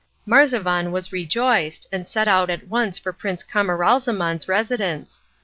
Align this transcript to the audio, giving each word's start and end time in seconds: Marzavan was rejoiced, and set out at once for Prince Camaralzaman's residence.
Marzavan 0.27 0.91
was 0.91 1.11
rejoiced, 1.11 1.85
and 1.91 2.07
set 2.07 2.27
out 2.27 2.49
at 2.49 2.67
once 2.67 2.97
for 2.97 3.13
Prince 3.13 3.43
Camaralzaman's 3.43 4.47
residence. 4.47 5.21